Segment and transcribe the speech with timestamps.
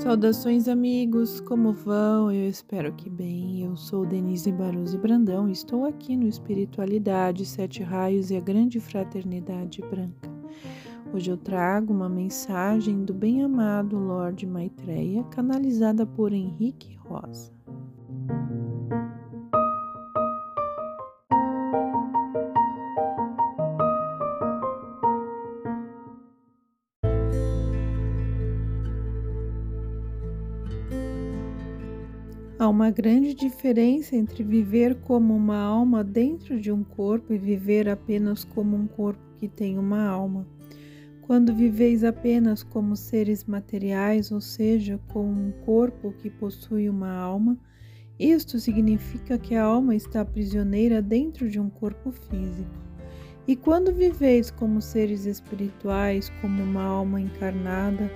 [0.00, 1.42] Saudações, amigos!
[1.42, 2.32] Como vão?
[2.32, 3.62] Eu espero que bem.
[3.62, 8.80] Eu sou Denise Baruzzi Brandão e estou aqui no Espiritualidade, Sete Raios e a Grande
[8.80, 10.30] Fraternidade Branca.
[11.12, 17.52] Hoje eu trago uma mensagem do bem-amado Lorde Maitreya, canalizada por Henrique Rosa.
[32.60, 37.88] Há uma grande diferença entre viver como uma alma dentro de um corpo e viver
[37.88, 40.46] apenas como um corpo que tem uma alma.
[41.22, 47.58] Quando viveis apenas como seres materiais, ou seja, com um corpo que possui uma alma,
[48.18, 52.78] isto significa que a alma está prisioneira dentro de um corpo físico.
[53.48, 58.12] E quando viveis como seres espirituais, como uma alma encarnada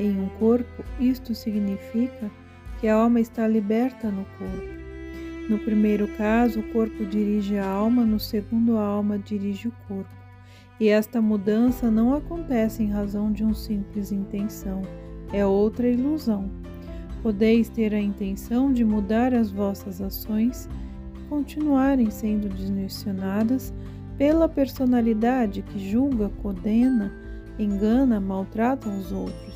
[0.00, 2.43] em um corpo, isto significa que
[2.82, 4.74] a alma está liberta no corpo.
[5.48, 10.10] No primeiro caso, o corpo dirige a alma, no segundo, a alma dirige o corpo.
[10.80, 14.82] E esta mudança não acontece em razão de um simples intenção,
[15.32, 16.50] é outra ilusão.
[17.22, 20.68] Podeis ter a intenção de mudar as vossas ações
[21.28, 23.72] continuarem sendo direcionadas
[24.16, 27.12] pela personalidade que julga, condena,
[27.58, 29.53] engana, maltrata os outros.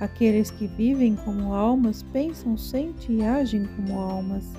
[0.00, 4.50] Aqueles que vivem como almas pensam, sentem e agem como almas.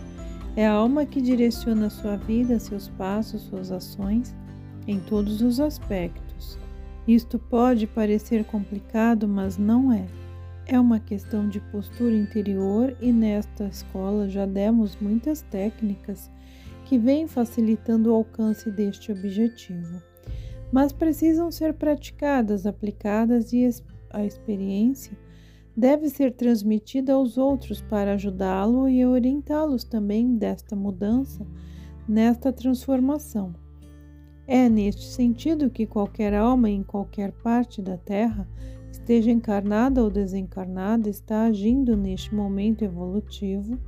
[0.55, 4.35] É a alma que direciona sua vida, seus passos, suas ações,
[4.87, 6.59] em todos os aspectos.
[7.07, 10.05] Isto pode parecer complicado, mas não é.
[10.67, 16.29] É uma questão de postura interior e nesta escola já demos muitas técnicas
[16.85, 20.01] que vêm facilitando o alcance deste objetivo,
[20.71, 23.67] mas precisam ser praticadas, aplicadas e
[24.11, 25.17] a experiência
[25.75, 31.45] deve ser transmitida aos outros para ajudá-lo e orientá-los também desta mudança,
[32.07, 33.53] nesta transformação.
[34.47, 38.47] É neste sentido que qualquer alma em qualquer parte da Terra,
[38.91, 43.79] esteja encarnada ou desencarnada, está agindo neste momento evolutivo,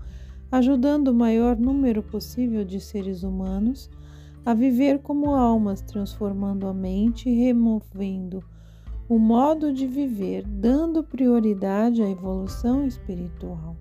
[0.50, 3.90] ajudando o maior número possível de seres humanos
[4.46, 8.44] a viver como almas, transformando a mente e removendo
[9.08, 13.76] o modo de viver, dando prioridade à evolução espiritual.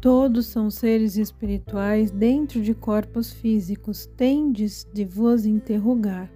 [0.00, 4.06] Todos são seres espirituais dentro de corpos físicos.
[4.16, 6.28] Tendes de vos interrogar: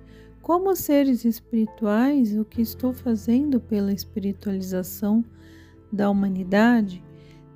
[0.42, 5.24] como seres espirituais, o que estou fazendo pela espiritualização
[5.92, 7.02] da humanidade?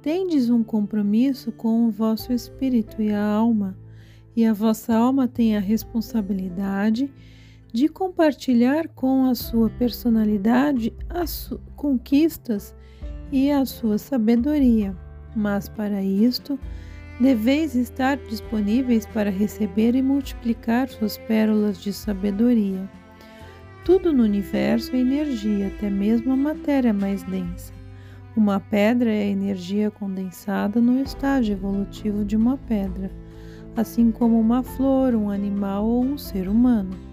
[0.02, 3.76] Tendes um compromisso com o vosso espírito e a alma,
[4.34, 7.39] e a vossa alma tem a responsabilidade de
[7.88, 12.74] compartilhar com a sua personalidade as conquistas
[13.30, 14.96] e a sua sabedoria.
[15.36, 16.58] Mas para isto,
[17.20, 22.88] deveis estar disponíveis para receber e multiplicar suas pérolas de sabedoria.
[23.84, 27.72] Tudo no universo é energia, até mesmo a matéria mais densa.
[28.36, 33.10] Uma pedra é a energia condensada no estágio evolutivo de uma pedra,
[33.76, 37.09] assim como uma flor, um animal ou um ser humano.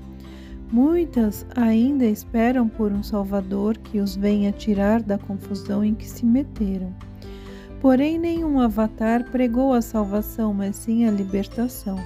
[0.71, 6.25] Muitas ainda esperam por um Salvador que os venha tirar da confusão em que se
[6.25, 6.93] meteram.
[7.79, 11.97] Porém, nenhum avatar pregou a salvação, mas sim a libertação.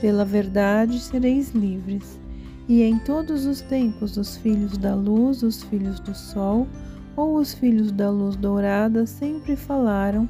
[0.00, 2.18] Pela verdade sereis livres.
[2.66, 6.66] E em todos os tempos, os filhos da luz, os filhos do sol
[7.14, 10.26] ou os filhos da luz dourada sempre falaram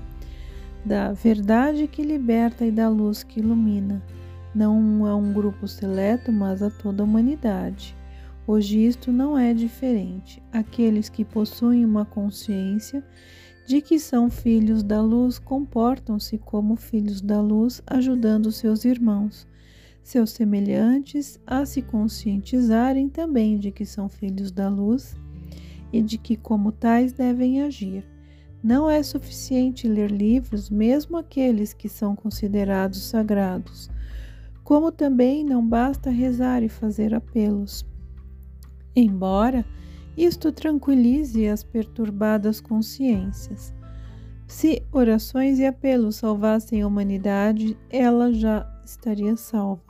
[0.84, 4.02] da verdade que liberta e da luz que ilumina
[4.54, 7.96] não a um grupo seleto, mas a toda a humanidade.
[8.46, 10.42] Hoje isto não é diferente.
[10.52, 13.04] Aqueles que possuem uma consciência
[13.66, 19.46] de que são filhos da luz comportam-se como filhos da luz, ajudando seus irmãos,
[20.02, 25.14] seus semelhantes, a se conscientizarem também de que são filhos da luz
[25.92, 28.04] e de que, como tais, devem agir.
[28.62, 33.88] Não é suficiente ler livros, mesmo aqueles que são considerados sagrados
[34.70, 37.84] como também não basta rezar e fazer apelos.
[38.94, 39.66] Embora
[40.16, 43.74] isto tranquilize as perturbadas consciências.
[44.46, 49.82] Se orações e apelos salvassem a humanidade, ela já estaria salva.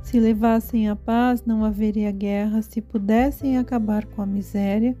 [0.00, 2.62] Se levassem a paz, não haveria guerra.
[2.62, 4.96] Se pudessem acabar com a miséria,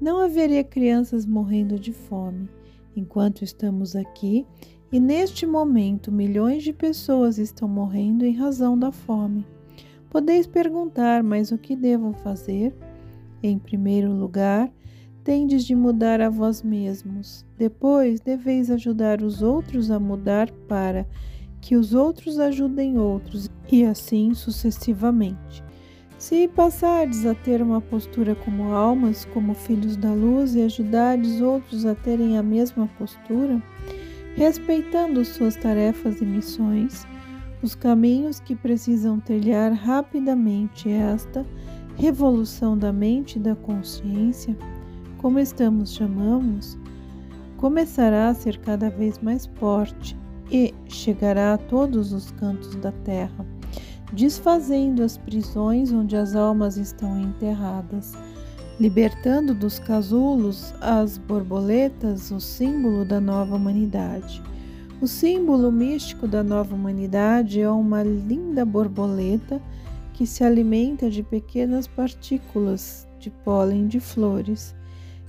[0.00, 2.48] não haveria crianças morrendo de fome.
[2.96, 4.44] Enquanto estamos aqui,
[4.92, 9.46] e neste momento, milhões de pessoas estão morrendo em razão da fome.
[10.10, 12.76] Podeis perguntar, mas o que devo fazer?
[13.42, 14.70] Em primeiro lugar,
[15.24, 17.46] tendes de mudar a vós mesmos.
[17.56, 21.06] Depois deveis ajudar os outros a mudar para
[21.62, 25.64] que os outros ajudem outros, e assim sucessivamente.
[26.18, 31.86] Se passardes a ter uma postura como almas, como filhos da luz, e ajudardes outros
[31.86, 33.62] a terem a mesma postura,
[34.36, 37.06] respeitando suas tarefas e missões,
[37.62, 41.46] os caminhos que precisam trilhar rapidamente esta
[41.96, 44.56] revolução da mente e da consciência,
[45.18, 46.78] como estamos chamamos,
[47.56, 50.16] começará a ser cada vez mais forte
[50.50, 53.46] e chegará a todos os cantos da terra,
[54.12, 58.14] desfazendo as prisões onde as almas estão enterradas,
[58.78, 64.42] libertando dos casulos as borboletas, o símbolo da nova humanidade.
[65.00, 69.60] O símbolo místico da nova humanidade é uma linda borboleta
[70.12, 74.74] que se alimenta de pequenas partículas de pólen de flores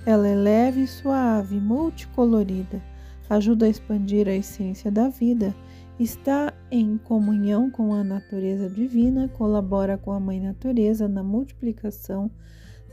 [0.05, 2.83] ela é leve, suave, multicolorida,
[3.29, 5.55] ajuda a expandir a essência da vida,
[5.97, 12.29] está em comunhão com a natureza divina, colabora com a Mãe Natureza na multiplicação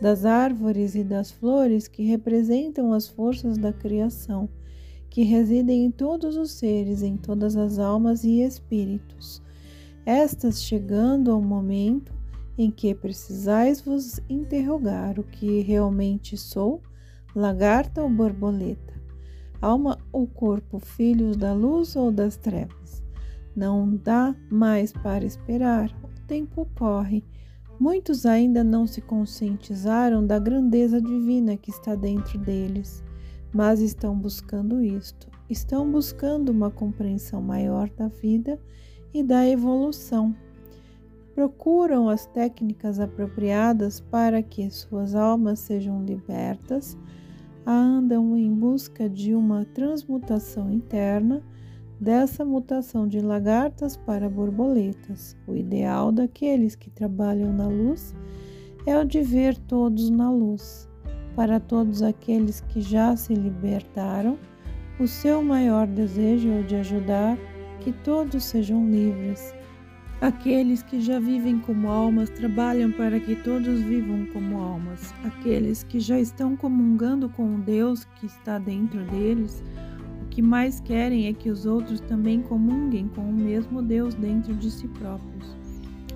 [0.01, 4.49] das árvores e das flores que representam as forças da criação,
[5.11, 9.43] que residem em todos os seres, em todas as almas e espíritos.
[10.07, 12.15] Estas chegando ao momento
[12.57, 16.81] em que precisais vos interrogar o que realmente sou
[17.35, 18.95] lagarta ou borboleta,
[19.61, 23.03] alma ou corpo, filhos da luz ou das trevas.
[23.55, 27.25] Não dá mais para esperar, o tempo corre.
[27.81, 33.03] Muitos ainda não se conscientizaram da grandeza divina que está dentro deles,
[33.55, 35.31] mas estão buscando isto.
[35.49, 38.61] Estão buscando uma compreensão maior da vida
[39.15, 40.37] e da evolução.
[41.35, 46.99] Procuram as técnicas apropriadas para que suas almas sejam libertas
[47.67, 51.43] andam em busca de uma transmutação interna,
[52.01, 55.37] dessa mutação de lagartas para borboletas.
[55.47, 58.15] O ideal daqueles que trabalham na luz
[58.87, 60.89] é o de ver todos na luz.
[61.37, 64.39] Para todos aqueles que já se libertaram,
[64.99, 67.39] o seu maior desejo é o de ajudar
[67.81, 69.55] que todos sejam livres
[70.21, 75.15] Aqueles que já vivem como almas trabalham para que todos vivam como almas.
[75.25, 79.65] Aqueles que já estão comungando com o Deus que está dentro deles,
[80.31, 84.71] que mais querem é que os outros também comunguem com o mesmo Deus dentro de
[84.71, 85.57] si próprios.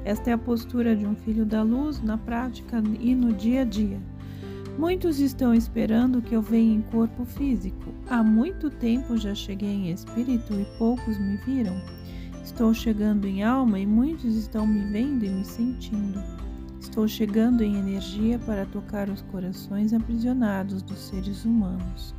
[0.04, 3.64] Esta é a postura de um filho da luz na prática e no dia a
[3.64, 3.98] dia.
[4.78, 7.94] Muitos estão esperando que eu venha em corpo físico.
[8.08, 11.80] Há muito tempo já cheguei em espírito e poucos me viram.
[12.42, 16.22] Estou chegando em alma e muitos estão me vendo e me sentindo.
[16.80, 22.14] Estou chegando em energia para tocar os corações aprisionados dos seres humanos.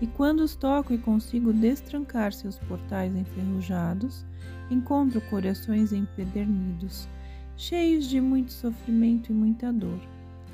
[0.00, 4.26] E quando os toco e consigo destrancar seus portais enferrujados,
[4.70, 7.08] encontro corações empedernidos,
[7.56, 10.00] cheios de muito sofrimento e muita dor.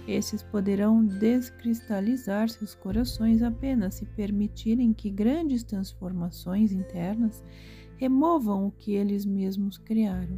[0.07, 7.45] Esses poderão descristalizar seus corações apenas se permitirem que grandes transformações internas
[7.97, 10.37] removam o que eles mesmos criaram.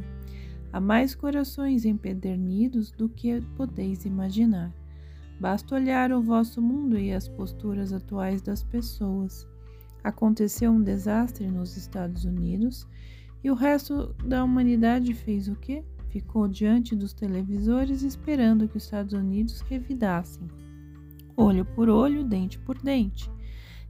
[0.71, 4.73] Há mais corações empedernidos do que podeis imaginar.
[5.39, 9.47] Basta olhar o vosso mundo e as posturas atuais das pessoas.
[10.03, 12.87] Aconteceu um desastre nos Estados Unidos
[13.43, 15.83] e o resto da humanidade fez o quê?
[16.09, 20.47] Ficou diante dos televisores esperando que os Estados Unidos revidassem.
[21.35, 23.31] Olho por olho, dente por dente.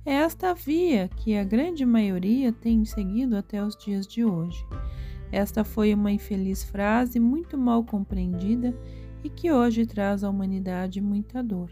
[0.06, 4.66] É esta via que a grande maioria tem seguido até os dias de hoje.
[5.32, 8.74] Esta foi uma infeliz frase muito mal compreendida
[9.24, 11.72] e que hoje traz à humanidade muita dor.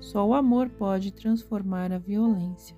[0.00, 2.76] Só o amor pode transformar a violência.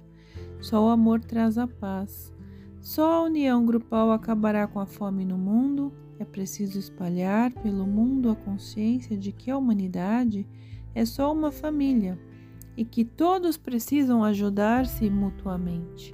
[0.61, 2.33] Só o amor traz a paz.
[2.81, 5.93] Só a união grupal acabará com a fome no mundo.
[6.19, 10.47] É preciso espalhar pelo mundo a consciência de que a humanidade
[10.95, 12.19] é só uma família
[12.77, 16.13] e que todos precisam ajudar-se mutuamente,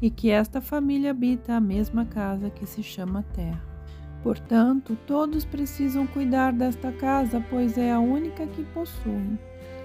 [0.00, 3.75] e que esta família habita a mesma casa que se chama Terra.
[4.26, 9.38] Portanto, todos precisam cuidar desta casa, pois é a única que possuem.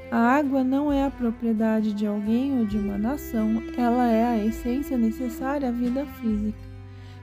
[0.10, 4.43] A água não é a propriedade de alguém ou de uma nação, ela é a
[4.43, 6.57] essência necessária à vida física.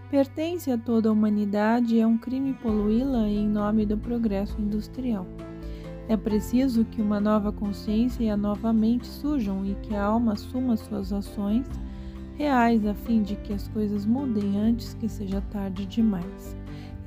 [0.08, 5.26] Pertence a toda a humanidade e é um crime poluí-la em nome do progresso industrial.
[6.08, 10.34] É preciso que uma nova consciência e a nova mente surjam e que a alma
[10.34, 11.66] assuma suas ações
[12.36, 16.56] reais a fim de que as coisas mudem antes que seja tarde demais.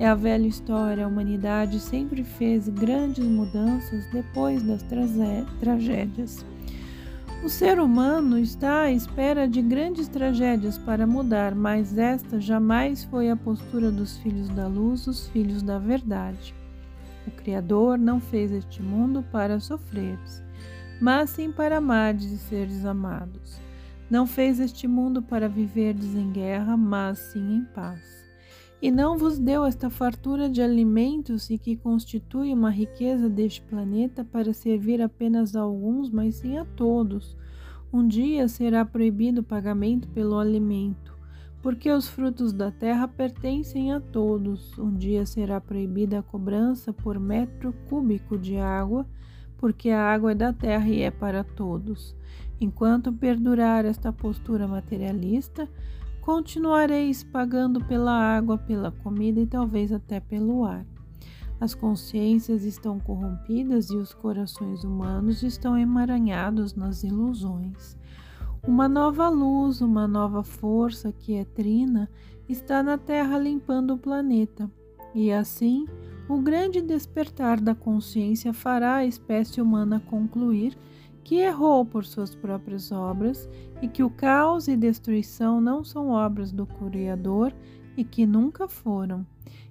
[0.02, 4.82] É a velha história, a humanidade sempre fez grandes mudanças depois das
[5.60, 6.44] tragédias.
[7.44, 13.30] O ser humano está à espera de grandes tragédias para mudar, mas esta jamais foi
[13.30, 16.52] a postura dos filhos da luz, os filhos da verdade.
[17.24, 20.42] O Criador não fez este mundo para sofreres,
[21.00, 23.60] mas sim para amares e seres amados.
[24.10, 28.21] Não fez este mundo para viverdes em guerra, mas sim em paz
[28.82, 34.24] e não vos deu esta fartura de alimentos e que constitui uma riqueza deste planeta
[34.24, 37.36] para servir apenas a alguns, mas sim a todos.
[37.92, 41.16] Um dia será proibido o pagamento pelo alimento,
[41.62, 44.76] porque os frutos da terra pertencem a todos.
[44.76, 49.06] Um dia será proibida a cobrança por metro cúbico de água,
[49.58, 52.16] porque a água é da terra e é para todos.
[52.60, 55.68] Enquanto perdurar esta postura materialista,
[56.22, 60.86] continuareis pagando pela água, pela comida e talvez até pelo ar.
[61.60, 67.96] As consciências estão corrompidas e os corações humanos estão emaranhados nas ilusões.
[68.66, 72.08] Uma nova luz, uma nova força que é trina,
[72.48, 74.70] está na Terra limpando o planeta.
[75.12, 75.86] E assim,
[76.28, 80.78] o grande despertar da consciência fará a espécie humana concluir
[81.24, 83.48] que errou por suas próprias obras
[83.80, 87.52] e que o caos e destruição não são obras do Criador
[87.96, 89.26] e que nunca foram.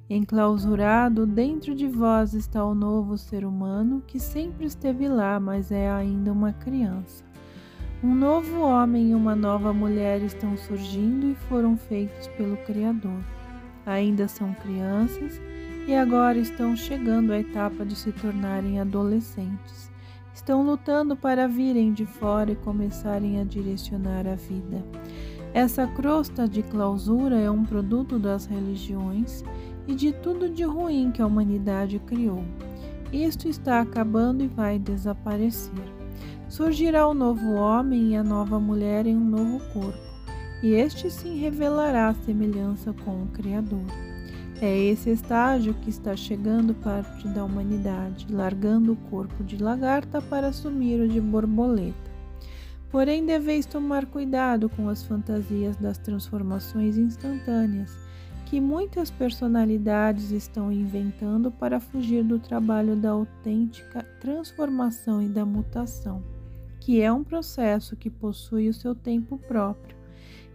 [0.09, 5.89] Enclausurado dentro de vós está o novo ser humano que sempre esteve lá, mas é
[5.89, 7.23] ainda uma criança.
[8.03, 13.23] Um novo homem e uma nova mulher estão surgindo e foram feitos pelo Criador.
[13.85, 15.39] Ainda são crianças
[15.87, 19.91] e agora estão chegando à etapa de se tornarem adolescentes
[20.33, 24.83] estão lutando para virem de fora e começarem a direcionar a vida.
[25.53, 29.43] Essa crosta de clausura é um produto das religiões
[29.87, 32.43] e de tudo de ruim que a humanidade criou.
[33.11, 35.83] Isto está acabando e vai desaparecer.
[36.47, 39.99] Surgirá o novo homem e a nova mulher em um novo corpo,
[40.63, 44.10] e este sim revelará a semelhança com o Criador.
[44.61, 50.49] É esse estágio que está chegando parte da humanidade, largando o corpo de lagarta para
[50.49, 52.11] assumir o de borboleta.
[52.91, 57.97] Porém, deveis tomar cuidado com as fantasias das transformações instantâneas
[58.45, 66.21] que muitas personalidades estão inventando para fugir do trabalho da autêntica transformação e da mutação,
[66.79, 69.95] que é um processo que possui o seu tempo próprio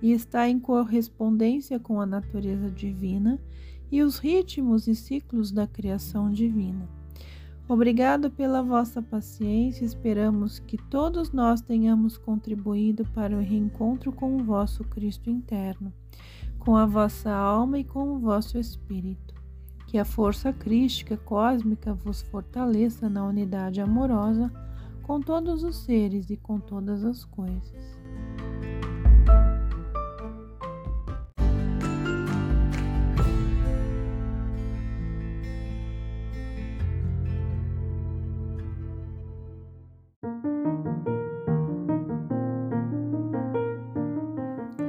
[0.01, 3.41] e está em correspondência com a natureza divina
[3.91, 6.89] e os ritmos e ciclos da criação divina.
[7.69, 14.45] Obrigado pela vossa paciência, esperamos que todos nós tenhamos contribuído para o reencontro com o
[14.45, 15.93] vosso Cristo interno,
[16.61, 19.35] com a vossa alma e com o vosso espírito.
[19.89, 24.53] Que a força crística cósmica vos fortaleça na unidade amorosa
[25.03, 27.97] com todos os seres e com todas as coisas.